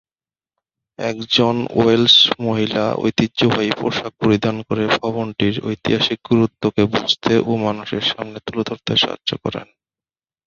একজন 0.99 1.55
ওয়েলশ 1.75 2.15
মহিলা 2.39 2.85
ঐতিহ্যবাহী 2.97 3.71
পোশাক 3.77 4.11
পরিধান 4.21 4.55
করে 4.61 4.83
ভবনটির 4.95 5.55
ঐতিহাসিক 5.63 6.19
গুরুত্ব 6.29 6.63
কে 6.75 6.83
বুঝতে 6.93 7.33
ও 7.41 7.51
মানুষের 7.65 8.03
সামনে 8.03 8.37
তুলে 8.39 8.63
ধরতে 8.69 8.91
সাহায্য 8.97 9.31
করেন। 9.43 9.67